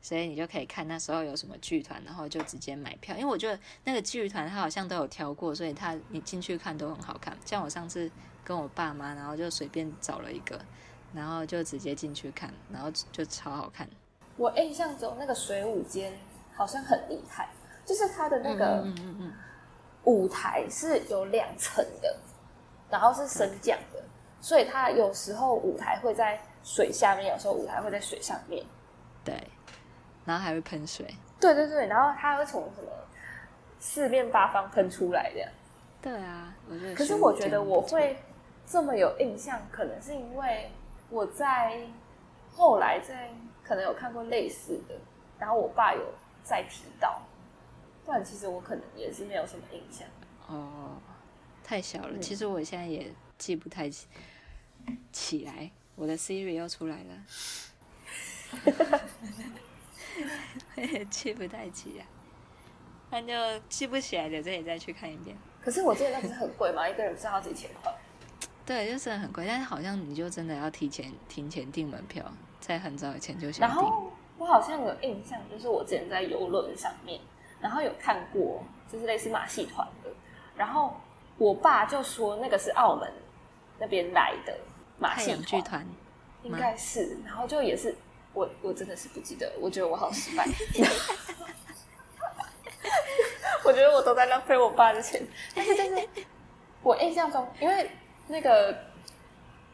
[0.00, 3.16] 所以你就可以看那时候有什么剧团，然后就直接买票。
[3.16, 7.36] 因为我觉得那个剧团他好像都有挑过，所以他你进去看都很好看。
[7.44, 8.10] 像我上次
[8.44, 10.60] 跟我爸妈，然后就随便找了一个，
[11.12, 13.88] 然后就直接进去看，然后就超好看。
[14.36, 16.12] 我印象中那个水舞间
[16.54, 17.50] 好像很厉害，
[17.84, 18.84] 就是它的那个
[20.04, 22.18] 舞台是有两层的，
[22.92, 24.02] 然后是升降的，
[24.38, 28.62] 所以它有时候舞台会在水下面，有时候舞台会在水上面。
[29.24, 29.34] 对，
[30.26, 31.06] 然后还会喷水。
[31.40, 32.90] 对对对，然后它会从什么
[33.80, 35.48] 四面八方喷出来的。
[36.02, 36.94] 对啊，我觉得。
[36.94, 38.14] 可是我觉得我会
[38.66, 40.70] 这么有印象，可能是因为
[41.08, 41.80] 我在
[42.54, 43.30] 后来在
[43.64, 44.94] 可能有看过类似的，
[45.38, 46.02] 然后我爸有
[46.44, 47.22] 再提到，
[48.04, 50.06] 不然其实我可能也是没有什么印象。
[50.46, 50.98] 哦，
[51.64, 52.10] 太小了。
[52.12, 54.06] 嗯其实我现在也记不太起
[55.12, 55.70] 起来。
[55.94, 57.24] 我的 Siri 又出来了，
[60.74, 62.06] 我 也记不太起来。
[63.10, 65.36] 那就记不起来的，这里再去看一遍。
[65.60, 66.88] 可是我记得那不是很贵吗？
[66.88, 67.94] 一个人不是要几千块？
[68.64, 72.24] 对，就是很贵，但是好像你就真的要提前提前订门票，
[72.58, 73.68] 在很早以前就先订。
[73.68, 77.20] 然后我好像有印象，就是我之前在游轮上面，
[77.60, 80.10] 然后有看过，就是类似马戏团的，
[80.56, 80.96] 然后
[81.38, 83.10] 我爸就说那个是澳门
[83.78, 84.56] 那边来的
[84.98, 85.84] 马戏剧团，
[86.42, 87.94] 应该是，然后就也是
[88.32, 90.46] 我我真的是不记得，我觉得我好失败，
[93.64, 95.20] 我觉得我都在浪费我爸的钱，
[95.54, 96.08] 但是但是
[96.82, 97.90] 我印象中，因为
[98.28, 98.76] 那个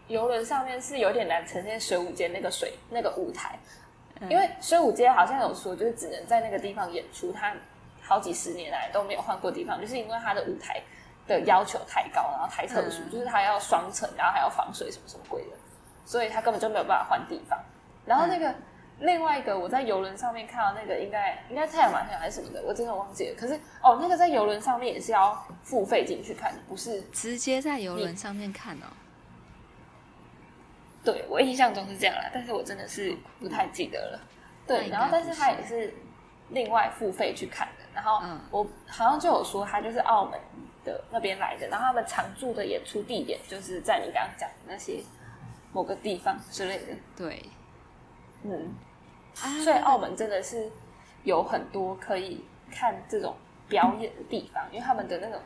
[0.06, 3.58] 游轮上面是有点难呈现水舞间那个水那个舞台，
[4.20, 7.54] 嗯因为水舞街好像有说，就是只能在那个地方演出，他
[8.02, 10.82] 好几十年来都没有换过地方，就是因为他的舞台
[11.28, 15.56] 的要求太高，然后太特殊，嗯就是它要双层，然后还要防水什么什么鬼的，
[16.04, 17.56] 所以它根本就没有办法换地方。
[18.06, 18.54] 然后那个、
[19.00, 23.36] 另外一个我在游轮上面看到那个应该应该太阳马戏团还是什么的，我真的忘记了。
[23.38, 27.00] 可是哦，那个在游轮上面也是要付费进去看，不是？
[27.12, 28.86] 直接在游轮上面看哦。
[31.04, 34.20] 对我印象中是这样啦，但是我真的是不太记得了。
[34.66, 35.94] 对，然后但是它也是
[36.50, 37.84] 另外付费去看的。
[37.94, 40.38] 然后嗯我好像就有说，它就是澳门
[40.88, 45.02] 的那边来的，然后他们常住的演出地点就是在你刚刚讲的那些
[45.72, 46.96] 某个地方之类的。
[47.16, 47.44] 对，
[48.42, 48.74] 嗯，
[49.40, 50.70] 啊所以澳门真的是
[51.24, 53.36] 有很多可以看这种
[53.68, 55.40] 表演的地方，因为他们的那种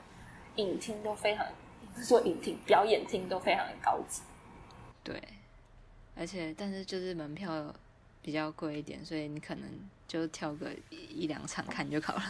[0.57, 1.44] 影厅都非常，
[1.94, 4.22] 不是说影厅，表演厅都非常的高级。
[5.02, 5.20] 对，
[6.16, 7.74] 而且但是就是门票
[8.22, 9.68] 比较贵一点，所以你可能
[10.07, 12.22] 就挑个一一两场看就好了，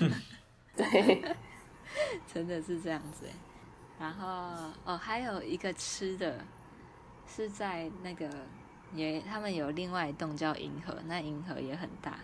[0.74, 1.36] 对，
[2.32, 3.26] 真的是这样子。
[3.98, 6.44] 然后哦，还有一个吃的，
[7.26, 8.28] 是在那个
[8.94, 12.18] 也他们有另外一栋叫银河，那银河也很大，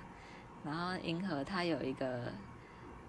[0.65, 2.33] 然后银河它有一个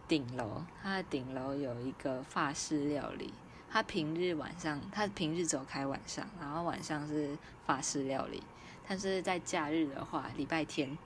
[0.07, 3.33] 顶楼，它的顶楼有一个法式料理。
[3.71, 8.43] 它平日晚上，它平日只有开晚上，然后晚上是法式料理。
[8.87, 10.97] 但是在假日的话，礼拜天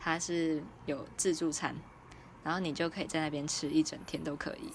[0.00, 1.76] 它是有自助餐，
[2.42, 4.72] 然后你就可以在那边吃一整天都可以。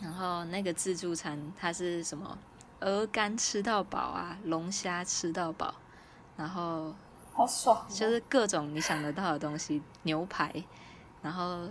[0.00, 2.38] 然后那个自助餐它是什么？
[2.80, 5.74] 鹅肝吃到饱啊，龙虾吃到饱，
[6.36, 6.94] 然后
[7.32, 10.62] 好爽哦、就是各种你想得到的东西，牛排，
[11.20, 11.68] 然后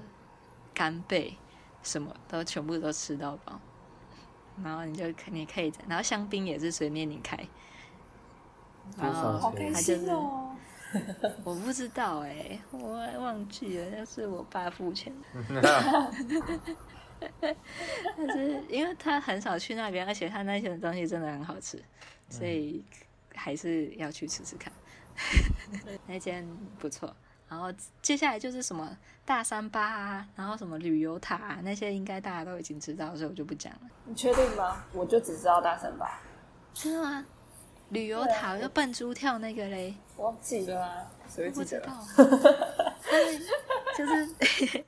[0.74, 1.38] 干贝，
[1.82, 3.60] 什么都全部都吃到饱。
[4.64, 7.38] 然后你就可你可以，然后香槟也是随便你开。
[8.98, 10.56] 然后多少好开心哦！
[11.46, 15.14] 我不知道哎、我忘记了，那是我爸付钱
[15.48, 16.12] 的。
[17.42, 21.82] 但是因为他很少去那边，而且他那些东西真的很好吃，
[22.30, 22.84] 所以
[23.34, 24.72] 还是要去吃吃看。
[26.08, 26.48] 那间
[26.80, 27.16] 不错。
[27.50, 33.82] 然后接下来就是什么大三巴啊，然后什么旅游塔、啊、那些，应该大家都已经知道，所以我就不讲了。
[34.04, 34.84] 你确定吗？
[34.92, 36.20] 我就只知道大三巴，
[36.74, 37.26] 真的吗？
[37.90, 41.82] 旅游塔就笨猪跳那个嘞，忘记了啊，谁会不知记得？
[41.82, 42.04] 道。
[43.98, 44.84] 就是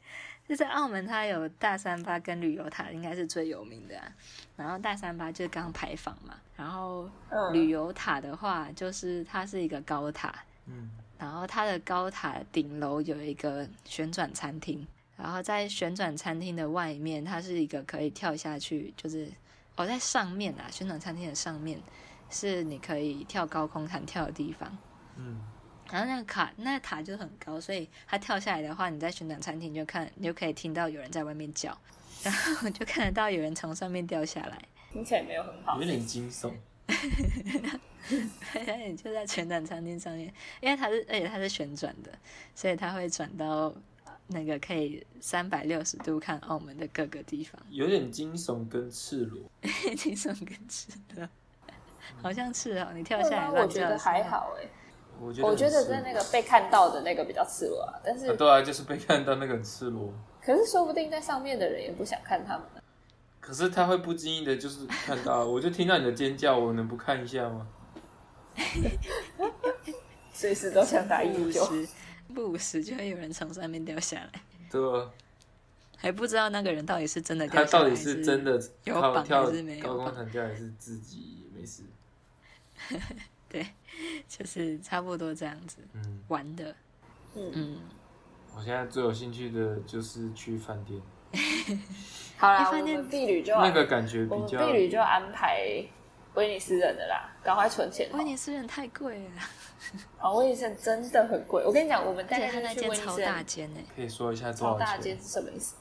[0.50, 4.12] 就在澳门它有大三巴跟旅游塔，应该是最有名的、啊。
[4.58, 10.34] 然后大三巴就是刚牌坊嘛，然后嗯旅游塔的话，就是它是一个高塔，
[10.66, 10.90] 嗯，
[11.20, 19.32] 然后它的高塔顶楼有一个旋转餐厅，然后在旋转餐厅的外面，它是一个可以跳下去，就是
[19.76, 21.80] 哦，在上面啊，旋转餐厅的上面
[22.32, 24.76] 是你可以跳高空弹跳的地方。
[25.16, 25.40] 嗯，
[25.92, 31.78] 然后那个卡那个塔就很高，所以它跳下来的话，你在旋转餐厅就看，你就可以听到有人在外面叫，
[32.24, 34.58] 然后就看得到有人从上面掉下来，
[34.92, 35.86] 听起来没有很好有。
[35.86, 36.54] 点惊悚。
[38.88, 42.12] 你就在旋转餐厅上面，因为它是而且它是旋转的，
[42.56, 43.72] 所以它会转到
[44.28, 49.40] 那个可以三百六十度看澳门的各个地方，有点惊悚跟赤裸，
[49.96, 51.30] 惊悚跟赤裸，
[52.22, 53.22] 好像是哦，你跳？
[53.22, 54.68] 下来乱我觉得还，好哎、
[55.22, 62.82] 我觉得我觉得在那个被看到的那个比较赤裸啊，但是、啊，对啊，就是被看到那个很赤裸，可是说不定在上面的人也不想看他们啊。
[63.42, 67.68] 可是他会不经意的，就是看到，我就听到你的尖叫，我能不看一下吗？
[70.34, 71.66] 随时都想打一不九九。
[71.66, 71.88] 时
[72.34, 74.30] 不时就会有人从上面掉下来。
[74.72, 75.10] 对啊，
[75.98, 81.84] 还不知道那个人到底是真的掉下来，他到底是真的靠有绑跳还是没有高空弹跳，还是自己没事？
[83.52, 83.66] 对，
[84.28, 86.76] 就是差不多这样子嗯，玩的。
[87.36, 87.78] 嗯，嗯，
[88.56, 91.02] 我现在最有兴趣的就是去饭店，
[92.38, 95.84] 好啦，饭店们婢旅就那个感觉比较婢旅就安排
[96.36, 98.18] 威尼斯人的啦，赶快存钱哦。
[98.18, 99.42] 威尼斯人太贵了，
[100.22, 101.64] 哦，威尼斯人真的很贵。
[101.66, 105.20] 我跟你讲，我们而且他那间超威尼斯人大间呢，可以说一下多少超大间？
[105.20, 105.76] 是什么意思？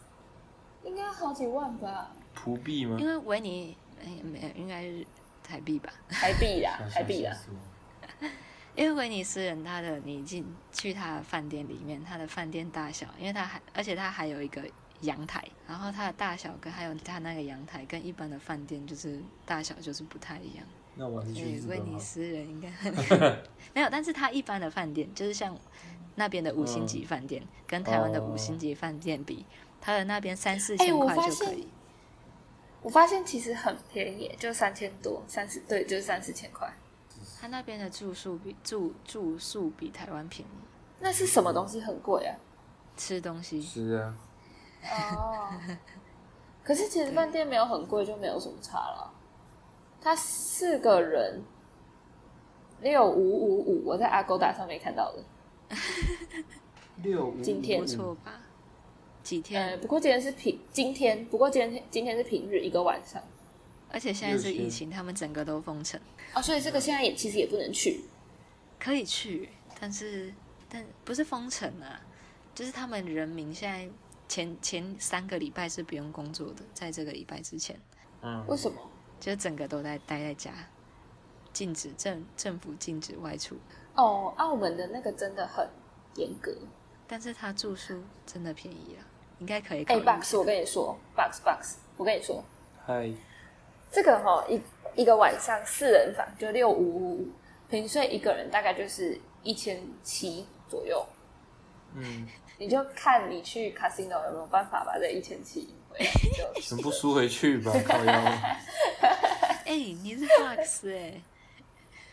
[0.85, 2.97] 应该好几万吧，葡币吗？
[2.99, 5.07] 因为维尼哎没有，应该是
[5.49, 5.93] 台币吧？
[6.09, 7.35] 台币啦， 台币啦。
[8.77, 14.63] 因为威尼斯人他的你进去他的饭店里面，他的饭店大小，因为他还而且他还有一个
[15.01, 20.65] 阳台，然后它的大小跟还有他那个阳台跟一般的饭店就是大小就是不太一样。
[20.95, 21.99] 那我还是去所以威尼。
[21.99, 22.69] 斯人应该
[23.75, 25.57] 没有，但是他一般的饭店就是像
[26.15, 29.45] 那边的五星级饭店，跟台湾的五星级饭店比，
[29.81, 31.67] 他的那边三四哎千块就可以。
[32.83, 36.73] 我发现其实很便宜，就三千多，三十对，就是三四千块。
[37.41, 40.53] 他那边的住宿比住住宿比台湾便宜，
[41.01, 42.35] 那是什么东西很贵啊？
[42.97, 44.15] 吃东西是啊，
[45.17, 45.51] 哦，
[46.65, 49.13] 可是其实饭店没有很贵，就没有什么差了。
[50.01, 51.43] 他四个人
[52.81, 55.25] 六五五五，我在 Agoda 上面看到的。
[57.03, 58.41] 六五今天不错吧？
[59.29, 59.81] 几呃，天？
[59.81, 63.23] 不过今天是平今天，不过今天今天是平日一个晚上
[63.91, 66.01] 而且现在是疫情，他们整个都封城，
[66.35, 68.05] 哦，所以这个现在也其实也不能去。
[68.79, 70.33] 可以去，但是
[70.69, 72.01] 但不是封城啊，
[72.55, 73.87] 就是他们人民现在
[74.29, 77.79] 前前三个礼拜是不用工作的，在这个礼拜之前。
[78.23, 78.79] 嗯，为什么？
[79.21, 80.53] 就整个都在待在家，
[81.53, 83.57] 禁止政政府禁止外出，
[83.95, 85.69] 哦，澳门的那个真的很
[86.17, 86.57] 严格。
[87.07, 89.05] 但是他住宿真的便宜了，
[89.39, 89.99] 应该可以哎。
[90.01, 92.43] ，Box，我跟你说，Box Box，我跟你说，
[92.87, 93.11] 嗨，
[93.91, 94.61] 这个哈、一
[94.95, 97.29] 一个晚上四人房就六五五五，
[97.71, 101.07] 平睡一个人大概就是一千七左右。
[101.95, 102.27] 嗯，
[102.59, 106.05] 你就看你去 casino 有没有办法把这一千七赢回
[106.61, 108.13] 全部输回去吧，靠腰。
[109.65, 111.21] 哎、你是 Box 哎、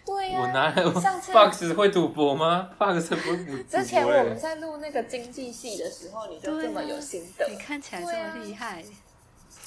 [0.05, 7.47] 对呀、我哪有上次 Fox 会赌博吗？Fox 不会赌赌之前我们欸在录那个经济系的时候，你就这么有心得。
[7.49, 8.83] 你看起来这么厉害，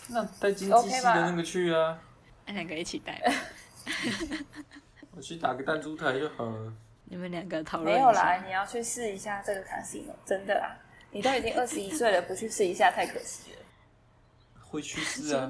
[0.09, 1.99] 那带经济系的那个去啊，
[2.47, 3.33] 那两个一起带吧，
[5.17, 6.73] 我去打个弹珠台就好了。
[7.07, 10.77] 你们两个讨论没有啦，你要去试一下这个 casino，真的啦。
[11.11, 13.59] 你都已经二十一岁了，不去试一下太可惜了。
[14.61, 15.49] 会去试啊，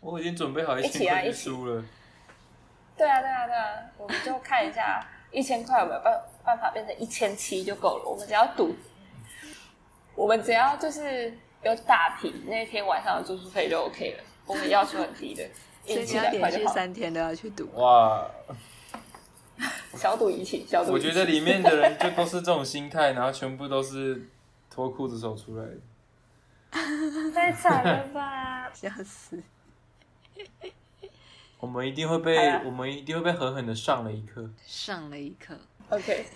[0.00, 1.84] 我已经准备好一一千块输了。
[2.96, 8.04] 对啊，对啊，对啊，我们就看一下一千块有没有办办法变成一千七就够了。
[8.08, 8.74] 我们只要赌，
[10.14, 11.32] 我们只要就是
[11.62, 14.24] 有打平那天晚上的住宿费就 OK 了。
[14.46, 15.44] 我们要求很低的，
[15.84, 16.74] 所以你一起要连续两块就好。
[16.74, 18.24] 三天都要去赌，哇，
[19.94, 20.92] 小赌怡情，小赌。
[20.92, 24.28] 我觉得里面的人就都是这种心态，然后全部都是
[24.70, 25.72] 脱裤子走出来的。
[27.34, 28.70] 太惨了吧！
[28.74, 29.42] 笑死！
[31.58, 34.48] 我们一定会被我们一定会被狠狠的上了一课。
[34.66, 36.26] 上了一课，OK，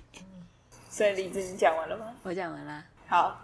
[0.90, 2.14] 所以李子你讲完了吗？
[2.22, 2.84] 我讲完了。
[3.06, 3.40] 好，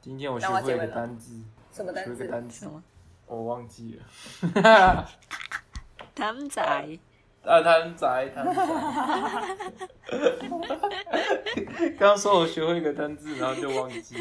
[0.00, 1.42] 今天我学会一个单字，
[1.72, 2.28] 什么单词？
[2.28, 2.82] 单词，什么？
[3.26, 5.08] 我忘记了。
[6.14, 6.62] 他们仔
[7.44, 8.66] 啊，摊仔，摊仔。
[11.98, 14.16] 刚刚说我学会一个单字，然后就忘记，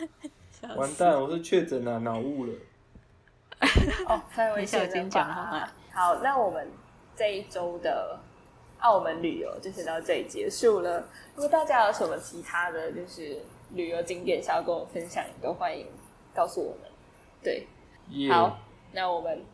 [0.76, 2.52] 完蛋，我是确诊了，脑雾了。
[4.08, 5.72] 哦，太危险了小心讲吧话。
[5.92, 6.68] 好，那我们
[7.16, 8.18] 这一周的
[8.80, 11.00] 澳门旅游就先到这里结束了。
[11.34, 13.38] 如果大家有什么其他的就是
[13.70, 15.86] 旅游景点想要跟我分享，也都欢迎
[16.34, 16.90] 告诉我们。
[17.42, 17.66] 对，
[18.10, 18.58] 耶、好，
[18.92, 19.44] 那我们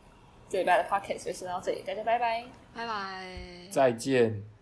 [0.49, 2.45] 这礼拜的 podcast 就先到这里，大家拜拜。
[2.75, 3.27] 拜拜。
[3.71, 4.58] 再见。